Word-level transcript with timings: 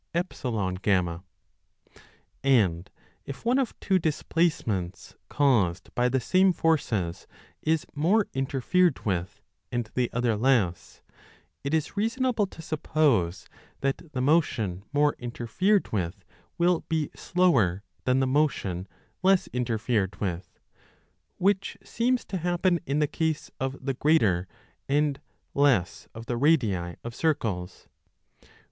And, 0.15 1.19
if 3.23 3.45
one 3.45 3.59
of 3.59 3.79
two 3.79 3.99
displace 3.99 4.65
ments 4.65 5.15
caused 5.29 5.93
by 5.93 6.09
the 6.09 6.19
same 6.19 6.53
forces 6.53 7.27
is 7.61 7.85
more 7.93 8.27
interfered 8.33 9.05
with 9.05 9.43
and 9.71 9.87
the 9.93 10.11
other 10.11 10.35
less, 10.35 11.03
it 11.63 11.75
is 11.75 11.95
reasonable 11.95 12.47
to 12.47 12.63
suppose 12.63 13.45
that 13.81 14.11
the 14.13 14.21
motion 14.21 14.83
more 14.91 15.13
interfered 15.19 15.91
with 15.91 16.25
will 16.57 16.79
be 16.89 17.11
slower 17.15 17.83
than 18.05 18.19
the 18.21 18.25
motion 18.25 18.87
less 19.21 19.45
interfered 19.49 20.15
with; 20.19 20.57
which 21.37 21.77
seems 21.83 22.25
to 22.25 22.37
happen 22.39 22.79
in 22.87 22.97
the 22.97 23.05
case 23.07 23.51
10 23.59 23.65
of 23.67 23.85
the 23.85 23.93
greater 23.93 24.47
and 24.89 25.21
less 25.53 26.07
of 26.15 26.25
the 26.25 26.37
radii 26.37 26.95
of 27.03 27.13
circles. 27.13 27.87